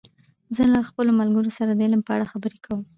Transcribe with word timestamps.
زه 0.55 0.63
د 0.73 0.75
خپلو 0.89 1.11
ملګرو 1.19 1.55
سره 1.57 1.71
د 1.73 1.79
علم 1.85 2.01
په 2.05 2.11
اړه 2.15 2.25
خبرې 2.31 2.57
کوم. 2.65 2.81